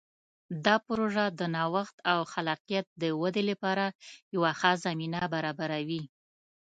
[0.65, 3.85] دا پروژه د نوښت او خلاقیت د ودې لپاره
[4.35, 6.03] یوه ښه زمینه برابروي.